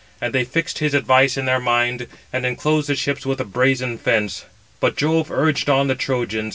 And 0.19 0.33
they 0.33 0.45
fixed 0.45 0.79
his 0.79 0.95
advice 0.95 1.37
in 1.37 1.45
their 1.45 1.59
mind, 1.59 2.07
and 2.33 2.43
enclosed 2.43 2.89
the 2.89 2.95
ships 2.95 3.23
with 3.23 3.39
a 3.39 3.45
brazen 3.45 3.99
fence; 3.99 4.45
but 4.79 4.97
Jove 4.97 5.29
urged 5.29 5.69
on 5.69 5.89
the 5.89 5.93
Trojans. 5.95 6.49